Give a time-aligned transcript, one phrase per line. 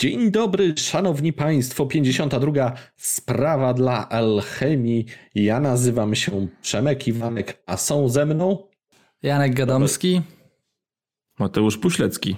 [0.00, 1.86] Dzień dobry, szanowni państwo.
[1.86, 2.72] 52.
[2.96, 5.06] Sprawa dla alchemii.
[5.34, 8.68] Ja nazywam się Przemek Iwanek, a są ze mną
[9.22, 10.20] Janek Gadomski.
[11.38, 12.36] Mateusz Puślecki.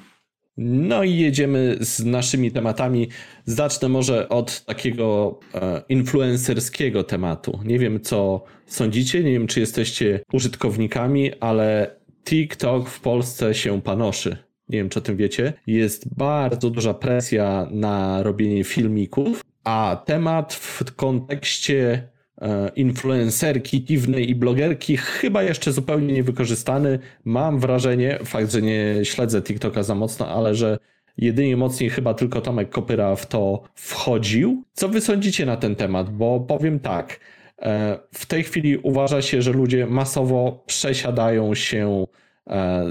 [0.57, 3.09] No i jedziemy z naszymi tematami.
[3.45, 7.61] Zacznę może od takiego e, influencerskiego tematu.
[7.65, 14.50] Nie wiem, co sądzicie, nie wiem, czy jesteście użytkownikami, ale TikTok w Polsce się panoszy.
[14.71, 15.53] Nie wiem, czy o tym wiecie.
[15.67, 22.09] Jest bardzo duża presja na robienie filmików, a temat w kontekście
[22.41, 26.99] e, influencerki dziwnej i blogerki chyba jeszcze zupełnie niewykorzystany.
[27.25, 30.79] Mam wrażenie, fakt, że nie śledzę TikToka za mocno, ale że
[31.17, 34.65] jedynie mocniej chyba tylko Tomek Kopyra w to wchodził.
[34.73, 36.11] Co wy sądzicie na ten temat?
[36.11, 37.21] Bo powiem tak,
[37.63, 42.07] e, w tej chwili uważa się, że ludzie masowo przesiadają się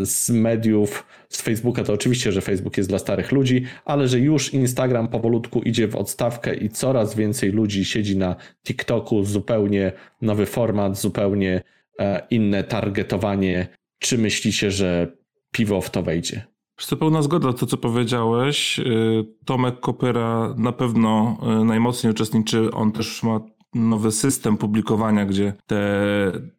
[0.03, 4.53] z mediów, z Facebooka, to oczywiście, że Facebook jest dla starych ludzi, ale że już
[4.53, 10.99] Instagram powolutku idzie w odstawkę i coraz więcej ludzi siedzi na TikToku, zupełnie nowy format,
[10.99, 11.61] zupełnie
[11.99, 13.67] e, inne targetowanie.
[13.99, 15.11] Czy myślicie, że
[15.51, 16.45] piwo w to wejdzie?
[16.89, 18.79] To pełna zgoda to, co powiedziałeś.
[18.79, 22.71] Y, Tomek Kopyra na pewno najmocniej uczestniczy.
[22.71, 23.39] On też ma
[23.73, 25.77] nowy system publikowania, gdzie te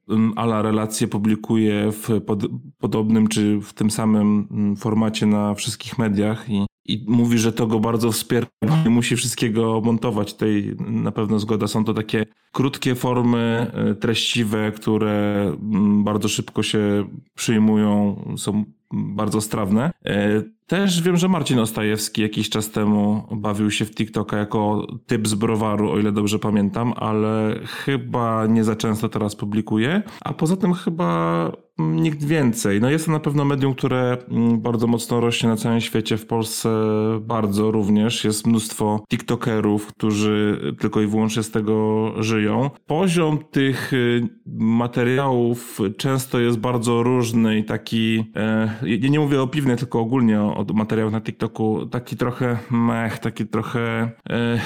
[0.09, 2.47] mm, ala relacje publikuje w pod,
[2.79, 7.67] podobnym czy w tym samym mm, formacie na wszystkich mediach i, i mówi, że to
[7.67, 8.47] go bardzo wspiera,
[8.85, 10.33] nie musi wszystkiego montować.
[10.33, 11.67] Tutaj na pewno zgoda.
[11.67, 19.41] Są to takie krótkie formy y, treściwe, które mm, bardzo szybko się przyjmują, są bardzo
[19.41, 19.91] strawne.
[20.71, 25.35] Też wiem, że Marcin Ostajewski jakiś czas temu bawił się w TikToka jako typ z
[25.35, 30.03] browaru, o ile dobrze pamiętam, ale chyba nie za często teraz publikuje.
[30.21, 32.81] A poza tym chyba nikt więcej.
[32.81, 36.27] No jest to na pewno medium, które mm, bardzo mocno rośnie na całym świecie, w
[36.27, 36.71] Polsce
[37.21, 38.25] bardzo również.
[38.25, 42.71] Jest mnóstwo TikTokerów, którzy tylko i wyłącznie z tego żyją.
[42.87, 49.47] Poziom tych y, materiałów często jest bardzo różny i taki, e, ja nie mówię o
[49.47, 54.61] piwnej, tylko ogólnie o, o materiałach na TikToku, taki trochę mech, taki trochę e,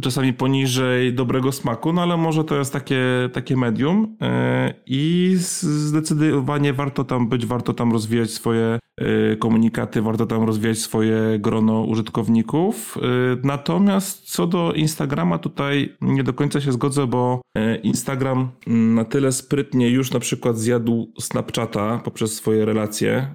[0.00, 6.72] czasami poniżej dobrego smaku, no ale może to jest takie, takie medium e, i zdecydowanie
[6.72, 12.96] warto tam być, warto tam rozwijać swoje e, komunikaty, warto tam rozwijać swoje grono użytkowników.
[12.96, 13.00] E,
[13.42, 17.40] natomiast co do Instagrama, tutaj nie do końca się zgodzę, bo
[17.82, 23.34] Instagram na tyle sprytnie już na przykład zjadł Snapchata poprzez swoje relacje.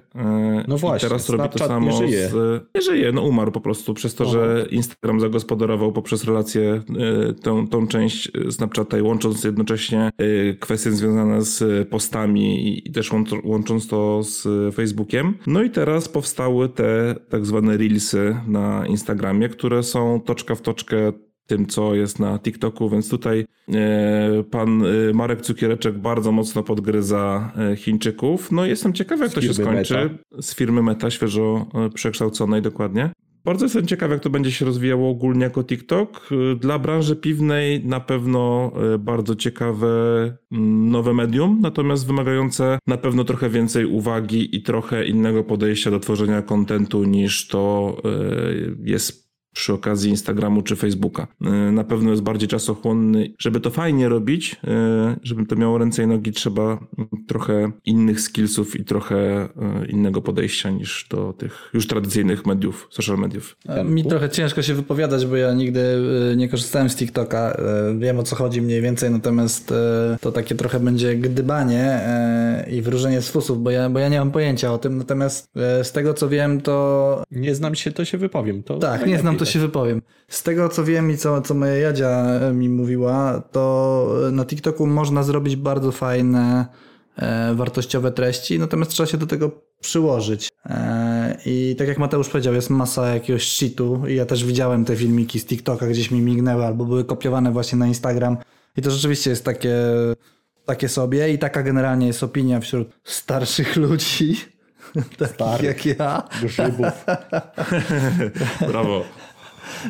[0.68, 1.86] No właśnie, I teraz robi to samo.
[1.86, 2.28] Nie żyje.
[2.28, 7.32] Z, nie żyje, no umarł po prostu przez to, że Instagram zagospodarował poprzez relacje e,
[7.32, 13.10] tą, tą część Snapchata i łącząc jednocześnie e, kwestie związane z postami i też
[13.44, 15.34] łącząc to z Facebookiem.
[15.46, 21.12] No i teraz powstały te tak zwane Reelsy na Instagramie, które są toczka w toczkę
[21.46, 24.82] tym, co jest na TikToku, więc tutaj e, pan
[25.14, 28.52] Marek Cukiereczek bardzo mocno podgryza Chińczyków.
[28.52, 29.94] No jestem ciekaw, jak to się skończy.
[29.94, 30.42] Meta.
[30.42, 33.10] Z firmy Meta, świeżo przekształconej dokładnie.
[33.44, 36.28] Bardzo jestem ciekaw, jak to będzie się rozwijało ogólnie jako TikTok.
[36.60, 39.86] Dla branży piwnej na pewno e, bardzo ciekawe
[40.52, 46.00] mm, nowe medium, natomiast wymagające na pewno trochę więcej uwagi i trochę innego podejścia do
[46.00, 48.10] tworzenia kontentu niż to e,
[48.84, 49.23] jest
[49.54, 51.26] przy okazji Instagramu czy Facebooka.
[51.44, 53.34] E, na pewno jest bardziej czasochłonny.
[53.38, 56.78] Żeby to fajnie robić, e, żeby to miało ręce i nogi, trzeba
[57.28, 59.48] trochę innych skillsów i trochę e,
[59.88, 63.56] innego podejścia niż do tych już tradycyjnych mediów, social mediów.
[63.84, 65.82] Mi trochę ciężko się wypowiadać, bo ja nigdy
[66.36, 67.56] nie korzystałem z TikToka.
[67.98, 69.74] Wiem o co chodzi mniej więcej, natomiast
[70.20, 72.00] to takie trochę będzie gdybanie
[72.70, 74.98] i wróżenie z fusów, bo ja, bo ja nie mam pojęcia o tym.
[74.98, 75.48] Natomiast
[75.82, 77.24] z tego co wiem, to.
[77.30, 78.62] Nie znam się, to się wypowiem.
[78.62, 80.02] To tak, nie znam to to się wypowiem.
[80.28, 84.86] Z tego co wiem i co, co moja Jadzia e, mi mówiła, to na TikToku
[84.86, 86.66] można zrobić bardzo fajne,
[87.16, 89.50] e, wartościowe treści, natomiast trzeba się do tego
[89.80, 90.48] przyłożyć.
[90.66, 94.96] E, I tak jak Mateusz powiedział, jest masa jakiegoś shitu i ja też widziałem te
[94.96, 98.36] filmiki z TikToka, gdzieś mi mignęły albo były kopiowane właśnie na Instagram
[98.76, 99.76] i to rzeczywiście jest takie,
[100.64, 104.36] takie sobie i taka generalnie jest opinia wśród starszych ludzi,
[105.18, 106.28] takich jak ja.
[108.68, 109.04] Brawo.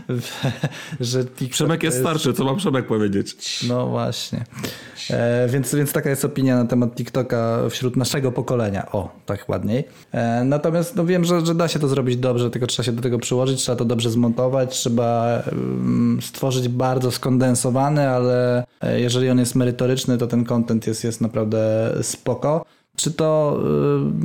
[1.00, 3.64] że TikTok Przemek jest, jest starszy, co mam Przemek powiedzieć?
[3.68, 4.44] No właśnie.
[5.10, 8.92] E, więc, więc taka jest opinia na temat TikToka wśród naszego pokolenia.
[8.92, 9.84] O, tak ładniej.
[10.12, 13.02] E, natomiast no wiem, że, że da się to zrobić dobrze, tylko trzeba się do
[13.02, 19.38] tego przyłożyć, trzeba to dobrze zmontować, trzeba um, stworzyć bardzo skondensowany, ale e, jeżeli on
[19.38, 22.64] jest merytoryczny, to ten content jest, jest naprawdę spoko.
[22.96, 23.60] Czy to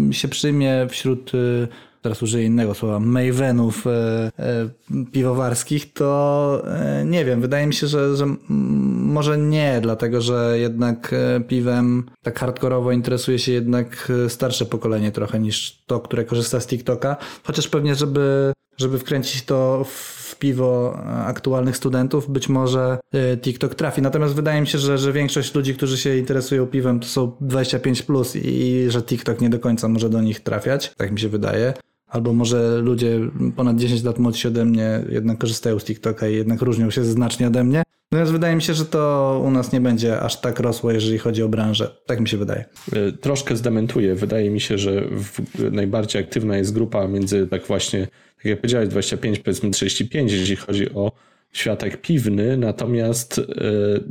[0.10, 1.68] y, się przyjmie wśród y,
[2.01, 3.92] teraz użyję innego słowa, mavenów e,
[4.40, 4.69] e,
[5.12, 11.13] piwowarskich, to e, nie wiem, wydaje mi się, że, że może nie, dlatego że jednak
[11.13, 16.60] e, piwem tak hardkorowo interesuje się jednak e, starsze pokolenie trochę niż to, które korzysta
[16.60, 23.38] z TikToka, chociaż pewnie, żeby żeby wkręcić to w piwo aktualnych studentów, być może e,
[23.38, 24.02] TikTok trafi.
[24.02, 28.02] Natomiast wydaje mi się, że, że większość ludzi, którzy się interesują piwem, to są 25
[28.02, 30.94] plus i że TikTok nie do końca może do nich trafiać.
[30.98, 31.74] Tak mi się wydaje.
[32.10, 33.20] Albo może ludzie
[33.56, 37.48] ponad 10 lat młodsi ode mnie jednak korzystają z TikToka i jednak różnią się znacznie
[37.48, 37.84] ode mnie.
[38.12, 41.44] Natomiast wydaje mi się, że to u nas nie będzie aż tak rosło, jeżeli chodzi
[41.44, 41.96] o branżę.
[42.06, 42.66] Tak mi się wydaje.
[42.94, 44.16] E, troszkę zdementuję.
[44.16, 45.04] Wydaje mi się, że
[45.72, 50.94] najbardziej aktywna jest grupa między tak właśnie tak jak powiedziałeś, 25, powiedzmy 35, jeśli chodzi
[50.94, 51.12] o
[51.54, 53.44] światek piwny, natomiast e,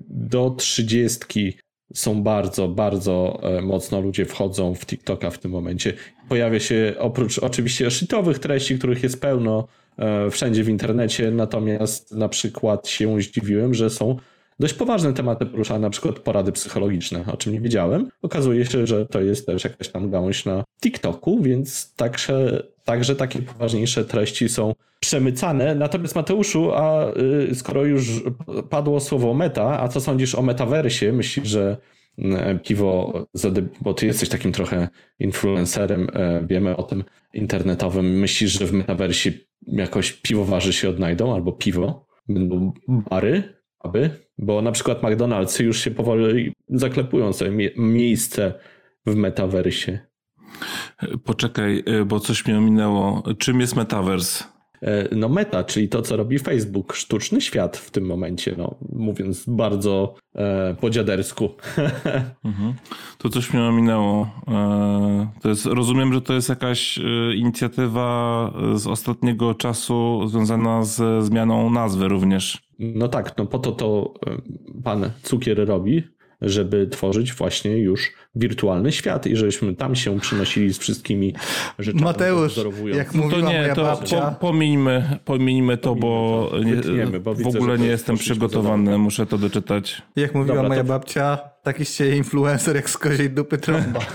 [0.09, 1.59] do 30
[1.95, 5.93] są bardzo, bardzo e, mocno ludzie wchodzą w TikToka w tym momencie.
[6.29, 9.69] Pojawia się oprócz oczywiście shitowych treści, których jest pełno
[9.99, 14.17] e, wszędzie w internecie, natomiast na przykład się zdziwiłem, że są
[14.61, 18.11] dość poważne tematy poruszane, na przykład porady psychologiczne, o czym nie wiedziałem.
[18.23, 23.43] Okazuje się, że to jest też jakaś tam gałąź na TikToku, więc także, także takie
[23.43, 25.75] poważniejsze treści są przemycane.
[25.75, 27.13] Natomiast Mateuszu, a
[27.51, 28.23] y, skoro już
[28.71, 31.13] padło słowo meta, a co sądzisz o metaversie?
[31.13, 31.77] Myślisz, że
[32.19, 33.13] mm, piwo,
[33.81, 34.89] bo ty jesteś takim trochę
[35.19, 37.05] influencerem, e, wiemy o tym
[37.35, 38.07] internetowym.
[38.07, 39.33] Myślisz, że w metaversie
[39.67, 42.07] jakoś piwowarzy się odnajdą albo piwo?
[42.29, 43.43] Będą bary?
[43.81, 44.11] Aby?
[44.39, 48.55] Bo na przykład McDonald's już się powoli zaklepują sobie mie miejsce
[49.07, 50.08] w metaversie.
[51.25, 53.23] Poczekaj, y, bo coś mi ominęło.
[53.39, 54.45] Czym jest metavers?
[54.83, 59.45] E, no meta, czyli to, co robi Facebook, sztuczny świat w tym momencie, no, mówiąc
[59.47, 61.49] bardzo e, po dziadersku.
[62.45, 62.75] Mhm.
[63.19, 64.31] To coś mi ominęło.
[64.49, 67.03] E, to jest, rozumiem, że to jest jakaś e,
[67.35, 72.63] inicjatywa z ostatniego czasu związana z zmianą nazwy również.
[72.79, 74.37] No tak, no po to to e,
[74.85, 76.03] pan Cukier robi,
[76.41, 81.35] żeby tworzyć właśnie już wirtualny świat i żebyśmy tam się przynosili z wszystkimi
[81.79, 82.05] rzeczami.
[82.05, 82.61] Mateusz,
[82.95, 84.31] jak no mówiła to nie, moja to babcia...
[84.31, 89.39] Po, pomińmy, pomińmy to, bo, to, nie, bo w ogóle nie jestem przygotowany, muszę to
[89.39, 90.03] doczytać.
[90.17, 90.89] Jak mówiła Dobra, moja to...
[90.89, 94.01] babcia, taki się influencer jak z koziej dupy trąba.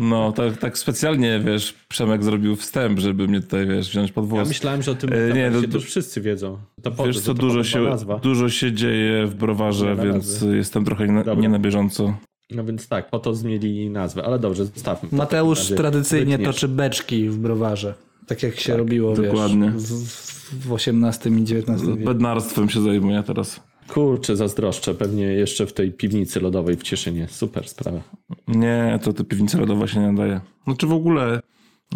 [0.00, 4.42] No, tak, tak specjalnie, wiesz, Przemek zrobił wstęp, żeby mnie tutaj, wiesz, wziąć pod włos.
[4.42, 6.58] Ja myślałem, że o tym e, nie, to, to, już wszyscy wiedzą.
[6.82, 11.48] To wiesz co, dużo się, dużo się dzieje w browarze, więc jestem trochę nie, nie
[11.48, 12.14] na bieżąco.
[12.50, 15.08] No więc tak, po to zmieli nazwę, ale dobrze, zostawmy.
[15.12, 17.94] Mateusz tradycyjnie toczy beczki w browarze.
[18.26, 19.70] Tak jak się tak, robiło, dokładnie.
[19.70, 22.04] Wiesz, w, w XVIII i XIX wieku.
[22.04, 23.60] Bednarstwem się zajmuję teraz.
[23.88, 24.94] Kurczę, zazdroszczę.
[24.94, 27.28] Pewnie jeszcze w tej piwnicy lodowej w Cieszynie.
[27.28, 28.00] Super sprawa.
[28.48, 30.40] Nie, to ta piwnica lodowa się nie nadaje.
[30.66, 31.40] No czy w ogóle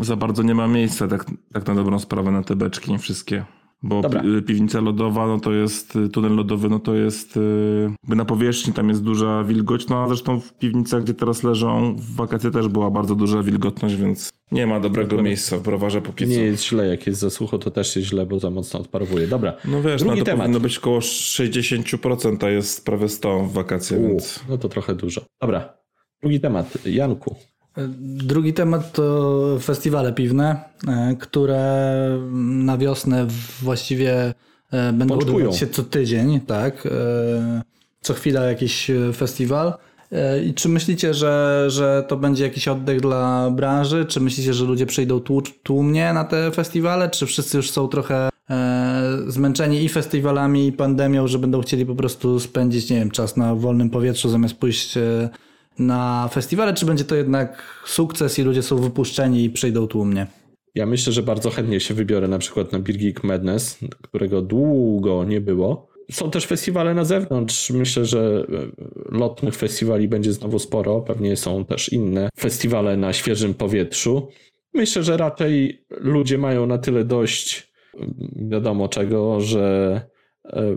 [0.01, 3.45] za bardzo nie ma miejsca tak, tak na dobrą sprawę na te beczki wszystkie.
[3.83, 4.23] Bo Dobra.
[4.47, 7.37] piwnica lodowa, no to jest y, tunel lodowy, no to jest
[8.09, 9.89] yy, na powierzchni, tam jest duża wilgoć.
[9.89, 13.97] No a zresztą w piwnicach, gdzie teraz leżą, w wakacje też była bardzo duża wilgotność,
[13.97, 16.31] więc nie ma dobrego tak, miejsca w browarze póki co.
[16.31, 19.27] Nie jest źle, jak jest za sucho, to też jest źle, bo za mocno odparowuje.
[19.27, 20.41] Dobra, No wiesz, Drugi no to temat.
[20.41, 24.41] powinno być około 60%, a jest prawie 100 w wakacje, U, więc...
[24.49, 25.21] No to trochę dużo.
[25.41, 25.75] Dobra,
[26.21, 26.87] drugi temat.
[26.87, 27.37] Janku.
[28.01, 30.57] Drugi temat to festiwale piwne,
[30.89, 33.27] e, które na wiosnę
[33.63, 34.35] właściwie
[34.73, 36.87] e, będą odbywać się co tydzień, tak?
[36.87, 37.63] E,
[38.01, 39.75] co chwila jakiś festiwal.
[40.47, 44.07] I czy myślicie, że, że to będzie jakiś oddech dla branży?
[44.07, 45.21] Czy myślicie, że ludzie przyjdą
[45.63, 47.11] tłumnie na te festiwale?
[47.11, 48.29] Czy wszyscy już są trochę
[49.27, 53.55] zmęczeni i festiwalami, i pandemią, że będą chcieli po prostu spędzić, nie wiem, czas na
[53.55, 54.99] wolnym powietrzu zamiast pójść
[55.79, 60.27] na festiwale, czy będzie to jednak sukces i ludzie są wypuszczeni i przyjdą tłumnie?
[60.75, 65.41] Ja myślę, że bardzo chętnie się wybiorę na przykład na Geek Madness, którego długo nie
[65.41, 65.89] było.
[66.11, 67.71] Są też festiwale na zewnątrz.
[67.71, 71.01] Myślę, że e, lotnych festiwali będzie znowu sporo.
[71.01, 74.29] Pewnie są też inne festiwale na świeżym powietrzu.
[74.75, 77.73] Myślę, że raczej ludzie mają na tyle dość
[78.37, 80.01] wiadomo czego, że
[80.45, 80.77] e,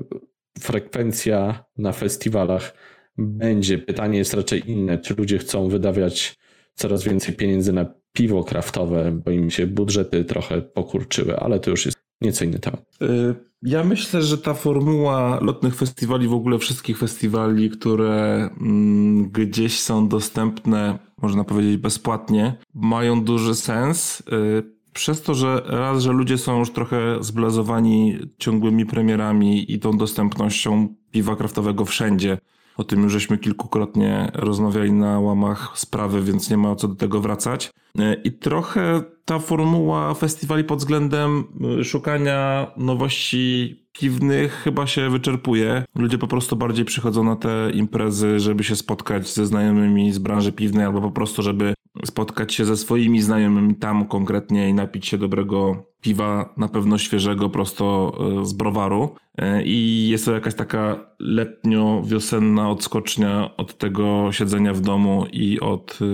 [0.60, 2.74] frekwencja na festiwalach
[3.18, 3.78] będzie.
[3.78, 6.38] Pytanie jest raczej inne, czy ludzie chcą wydawiać
[6.76, 11.86] coraz więcej pieniędzy na piwo kraftowe, bo im się budżety trochę pokurczyły, ale to już
[11.86, 12.82] jest nieco inny temat.
[13.02, 19.80] Y, ja myślę, że ta formuła lotnych festiwali, w ogóle wszystkich festiwali, które mm, gdzieś
[19.80, 24.22] są dostępne, można powiedzieć bezpłatnie, mają duży sens.
[24.22, 29.98] Y, przez to, że raz, że ludzie są już trochę zblazowani ciągłymi premierami i tą
[29.98, 32.38] dostępnością piwa kraftowego wszędzie,
[32.78, 37.22] O tym już żeśmy kilkukrotnie rozmawiali na łamach sprawy, więc nie ma co do tego
[37.22, 37.72] wracać.
[38.00, 41.44] E, I trochę ta formuła festiwali pod względem
[41.80, 45.86] e, szukania nowości piwnych chyba się wyczerpuje.
[45.96, 50.52] Ludzie po prostu bardziej przychodzą na te imprezy, żeby się spotkać ze znajomymi z branży
[50.52, 51.74] piwnej, albo po prostu, żeby
[52.06, 57.50] spotkać się ze swoimi znajomymi tam konkretnie i napić się dobrego piwa, na pewno świeżego,
[57.50, 59.16] prosto e, z browaru.
[59.38, 66.00] E, I jest to jakaś taka letnio-wiosenna odskocznia od tego siedzenia w domu i od
[66.02, 66.06] e,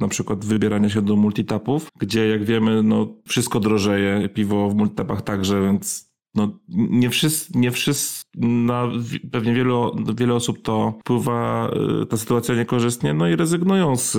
[0.00, 5.22] na przykład wybierania się do multitapów, gdzie jak wiemy, no wszystko drożeje, piwo w multitapach
[5.22, 6.07] także, więc
[6.38, 8.88] no, nie wszyscy, nie wszyscy, na
[9.32, 11.70] pewnie wielu, wiele osób to wpływa
[12.08, 14.12] ta sytuacja niekorzystnie, no i rezygnują z,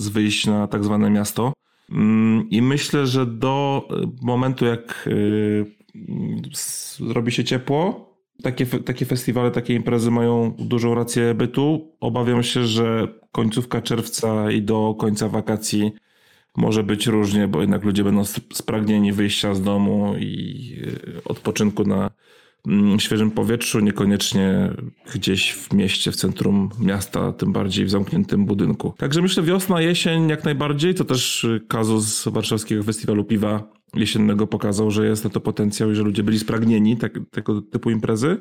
[0.00, 1.52] z wyjść na tak zwane miasto.
[1.92, 3.88] Mm, I myślę, że do
[4.22, 5.08] momentu, jak
[6.98, 8.10] zrobi się ciepło,
[8.42, 11.92] takie, takie festiwale, takie imprezy mają dużą rację bytu.
[12.00, 15.92] Obawiam się, że końcówka czerwca i do końca wakacji
[16.56, 20.72] może być różnie, bo jednak ludzie będą spragnieni wyjścia z domu i
[21.16, 22.10] y, odpoczynku na
[22.66, 24.70] mm, świeżym powietrzu, niekoniecznie
[25.14, 28.94] gdzieś w mieście, w centrum miasta, tym bardziej w zamkniętym budynku.
[28.98, 35.06] Także myślę wiosna, jesień jak najbardziej, to też kazus Warszawskiego Festiwalu Piwa jesiennego pokazał, że
[35.06, 38.38] jest na to potencjał i że ludzie byli spragnieni tak, tego typu imprezy.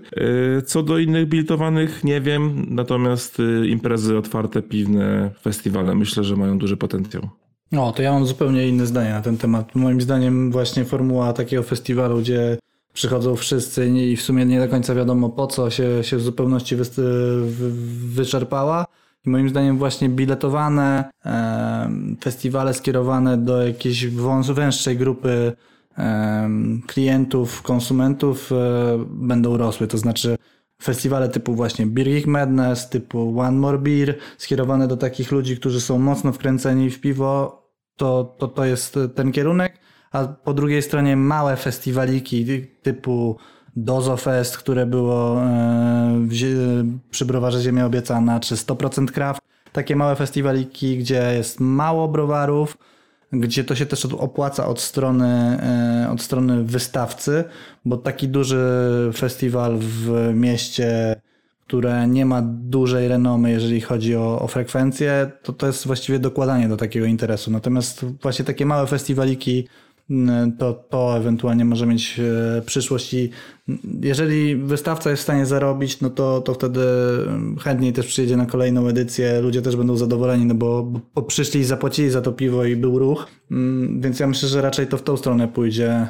[0.58, 6.36] E, co do innych biltowanych, nie wiem, natomiast e, imprezy otwarte, piwne, festiwale myślę, że
[6.36, 7.30] mają duży potencjał.
[7.72, 9.76] No, to ja mam zupełnie inne zdanie na ten temat.
[9.76, 12.58] Moim zdaniem właśnie formuła takiego festiwalu, gdzie
[12.94, 16.76] przychodzą wszyscy i w sumie nie do końca wiadomo po co się, się w zupełności
[16.76, 16.84] wy,
[18.14, 18.86] wyczerpała,
[19.26, 21.90] i moim zdaniem właśnie biletowane e,
[22.22, 25.54] festiwale skierowane do jakiejś wąs, węższej grupy
[25.98, 26.50] e,
[26.88, 28.56] klientów, konsumentów e,
[29.10, 29.88] będą rosły.
[29.88, 30.38] To znaczy
[30.82, 35.82] festiwale typu właśnie Beer Geek Madness, typu One More Beer, skierowane do takich ludzi, którzy
[35.82, 37.62] są mocno wkręceni w piwo,
[37.96, 39.80] to, to, to jest ten kierunek.
[40.12, 43.38] A po drugiej stronie małe festiwaliki typu
[43.76, 46.28] Dozofest, które było e,
[47.12, 49.42] przy browarze Ziemia Obiecana, czy 100% Craft.
[49.72, 52.78] Takie małe festiwaliki, gdzie jest mało browarów,
[53.40, 57.44] gdzie to się też opłaca od strony, e, od strony wystawcy,
[57.86, 58.66] bo taki duży
[59.16, 61.16] festiwal w mieście,
[61.68, 66.68] które nie ma dużej renomy, jeżeli chodzi o, o frekwencję, to to jest właściwie dokładanie
[66.68, 67.52] do takiego interesu.
[67.52, 69.68] Natomiast właśnie takie małe festiwaliki
[70.60, 73.30] to, to ewentualnie może mieć e, przyszłość i
[74.02, 76.82] jeżeli wystawca jest w stanie zarobić, no to, to wtedy
[77.62, 81.64] chętniej też przyjedzie na kolejną edycję, ludzie też będą zadowoleni, no bo, bo przyszli i
[81.64, 85.04] zapłacili za to piwo i był ruch, mm, więc ja myślę, że raczej to w
[85.04, 86.08] tą stronę pójdzie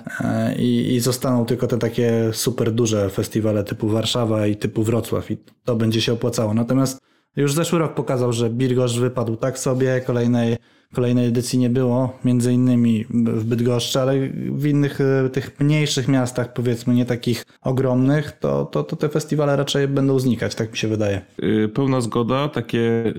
[0.57, 5.37] i, i zostaną tylko te takie super duże festiwale typu Warszawa i typu Wrocław i
[5.63, 6.53] to będzie się opłacało.
[6.53, 7.01] Natomiast
[7.35, 10.57] już zeszły rok pokazał, że Birgosz wypadł tak sobie, kolejnej
[10.93, 14.13] Kolejnej edycji nie było, między innymi w Bydgoszczy, ale
[14.51, 19.55] w innych e, tych mniejszych miastach, powiedzmy nie takich ogromnych, to, to, to te festiwale
[19.55, 21.21] raczej będą znikać, tak mi się wydaje.
[21.43, 23.13] Y, pełna zgoda, takie y,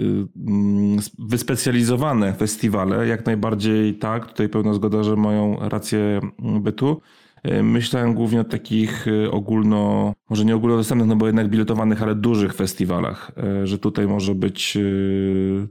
[0.46, 7.00] mm, wyspecjalizowane festiwale, jak najbardziej tak, tutaj pełna zgoda, że mają rację bytu.
[7.47, 12.15] E, myślałem głównie o takich e, ogólno, może nie ogólnodostępnych, no bo jednak biletowanych, ale
[12.15, 14.79] dużych festiwalach, e, że tutaj może być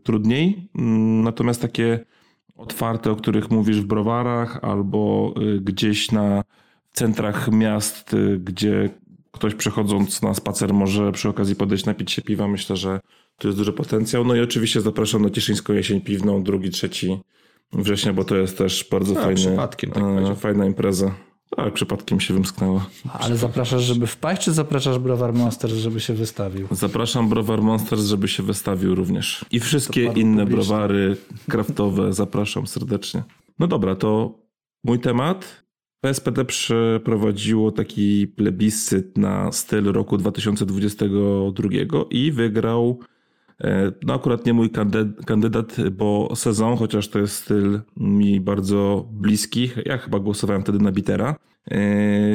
[0.03, 0.69] trudniej.
[0.75, 2.05] Mm, natomiast takie
[2.57, 6.43] otwarte, o których mówisz w browarach albo gdzieś na
[6.91, 8.89] centrach miast, gdzie
[9.31, 12.99] ktoś przechodząc na spacer może przy okazji podejść napić się piwa, myślę, że
[13.37, 14.25] tu jest duży potencjał.
[14.25, 17.19] No i oczywiście zapraszam na Cieszyńską Jesień Piwną, drugi, trzeci
[17.73, 21.15] września, bo to jest też bardzo A, fajny, tak fajna impreza.
[21.55, 22.85] Tak, przypadkiem się wymsknęło.
[23.13, 26.67] Ale zapraszasz, żeby wpaść, czy zapraszasz Browar Monsters, żeby się wystawił?
[26.71, 29.45] Zapraszam Browar Monsters, żeby się wystawił również.
[29.51, 30.45] I wszystkie inne publiczne.
[30.45, 31.17] browary
[31.49, 33.23] kraftowe zapraszam serdecznie.
[33.59, 34.39] No dobra, to
[34.83, 35.65] mój temat.
[36.01, 41.69] PSPD przeprowadziło taki plebiscyt na styl roku 2022
[42.09, 42.99] i wygrał
[44.03, 44.69] no akurat nie mój
[45.25, 49.69] kandydat, bo sezon, chociaż to jest styl mi bardzo bliski.
[49.85, 51.35] Ja chyba głosowałem wtedy na Bitera.
[51.71, 51.79] E,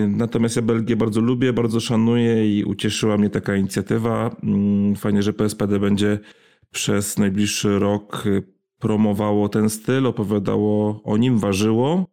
[0.09, 4.37] natomiast ja Belgię bardzo lubię, bardzo szanuję i ucieszyła mnie taka inicjatywa.
[4.43, 6.19] Mm, fajnie, że PSPD będzie
[6.71, 8.25] przez najbliższy rok
[8.79, 12.07] promowało ten styl, opowiadało o nim, ważyło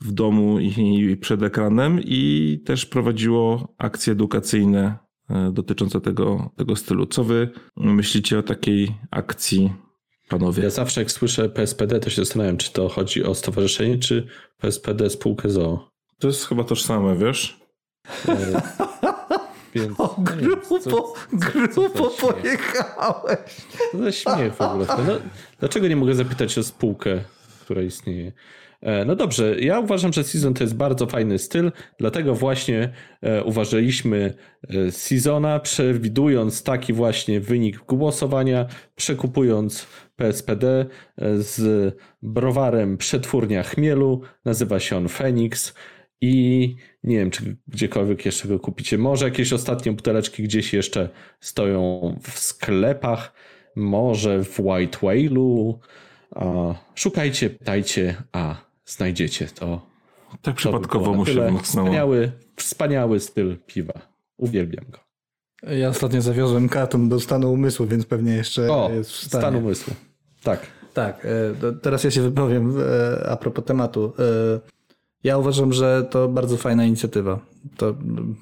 [0.00, 5.07] w domu i przed ekranem i też prowadziło akcje edukacyjne E,
[5.52, 7.06] dotyczące tego, tego stylu.
[7.06, 9.72] Co wy myślicie o takiej akcji,
[10.28, 10.62] panowie?
[10.62, 14.26] Ja zawsze jak słyszę PSPD, to się zastanawiam, czy to chodzi o stowarzyszenie, czy
[14.58, 15.88] PSPD spółkę ZOO.
[16.18, 17.60] To jest chyba tożsame, wiesz?
[18.28, 18.62] E,
[19.74, 22.20] Więc, O, wiem, co- grubo, co grubo śmiech?
[22.20, 23.38] pojechałeś.
[23.92, 24.86] To za śmiech w ogóle.
[24.88, 25.12] No,
[25.60, 27.24] dlaczego nie mogę zapytać o spółkę,
[27.68, 28.32] która istnieje?
[28.80, 33.44] E, No dobrze, ja uważam, że Season to jest bardzo fajny styl, dlatego właśnie e,
[33.44, 34.34] uważaliśmy
[34.68, 40.86] e, Seasona, przewidując taki właśnie wynik głosowania, przekupując PSPD
[41.38, 45.74] z browarem Przetwórnia Chmielu, nazywa się on Phoenix
[46.20, 48.98] i nie wiem, czy gdziekolwiek jeszcze go kupicie.
[48.98, 51.08] Może jakieś ostatnie buteleczki gdzieś jeszcze
[51.40, 53.32] stoją w sklepach,
[53.76, 55.74] może w White Whale'u.
[56.94, 59.86] Szukajcie, pytajcie, a znajdziecie to.
[60.42, 61.58] Tak przypadkowo mu się wymknęło.
[61.62, 63.92] Wspaniały, wspaniały styl piwa.
[64.36, 64.98] Uwielbiam go.
[65.74, 69.42] Ja ostatnio zawiozłem karton do stanu umysłu, więc pewnie jeszcze O, jest w stanie.
[69.42, 69.94] stan umysłu.
[70.42, 70.60] Tak.
[70.94, 74.12] Tak, e, teraz ja się wypowiem e, a propos tematu.
[74.18, 74.60] E,
[75.24, 77.38] Ja uważam, że to bardzo fajna inicjatywa.
[77.76, 77.94] To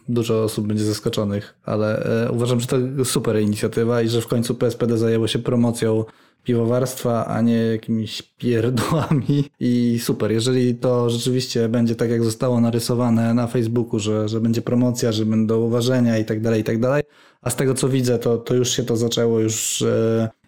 [0.09, 4.99] dużo osób będzie zaskoczonych, ale uważam, że to super inicjatywa i że w końcu PSPD
[4.99, 6.05] zajęło się promocją
[6.47, 10.33] piwowarstwa, a nie jakimiś pierdolami i super.
[10.33, 15.27] Jeżeli to rzeczywiście będzie tak, jak zostało narysowane na Facebooku, że, że będzie promocja, że
[15.27, 17.03] będą uważenia i tak dalej, i tak dalej,
[17.43, 19.85] a z tego co widzę, to, to już się to zaczęło, już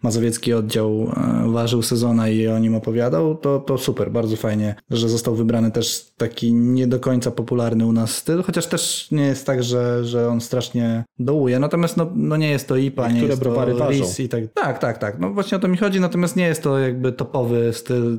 [0.02, 1.12] Mazowiecki oddział
[1.46, 5.70] e, ważył sezona i o nim opowiadał, to, to super, bardzo fajnie, że został wybrany
[5.70, 10.04] też taki nie do końca popularny u nas styl, chociaż też nie jest tak, że,
[10.04, 13.74] że on strasznie dołuje, natomiast no, no nie jest to IPA, nie Niektóre jest browary
[13.74, 13.90] to.
[13.90, 14.44] RIS i tak.
[14.54, 17.72] Tak, tak, tak, no właśnie o to mi chodzi, natomiast nie jest to jakby topowy
[17.72, 18.18] styl,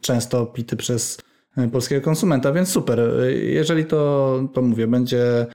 [0.00, 1.18] często pity przez
[1.72, 3.00] polskiego konsumenta, więc super.
[3.00, 5.46] E, Jeżeli to, to mówię, będzie e,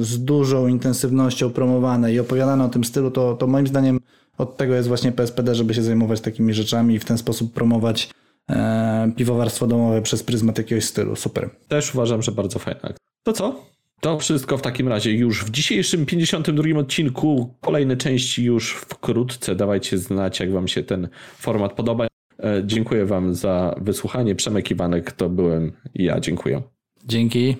[0.00, 4.00] z dużą intensywnością promowane i opowiadane o tym stylu, to, to moim zdaniem
[4.38, 8.10] od tego jest właśnie PSPD, żeby się zajmować takimi rzeczami i w ten sposób promować
[8.50, 11.16] e, piwowarstwo domowe przez pryzmat jakiegoś stylu.
[11.16, 11.50] Super.
[11.68, 12.92] Też uważam, że bardzo akcja.
[13.22, 13.60] To co?
[14.00, 17.54] To wszystko w takim razie już w dzisiejszym 52 odcinku.
[17.60, 19.54] Kolejne części już wkrótce.
[19.54, 22.06] Dawajcie znać, jak Wam się ten format podoba.
[22.46, 24.34] E, Dziękuję Wam za wysłuchanie.
[24.34, 26.20] Przemek Iwanek to byłem ja.
[26.20, 26.62] Dziękuję.
[27.04, 27.56] Dzięki.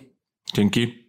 [0.54, 1.05] Dzięki.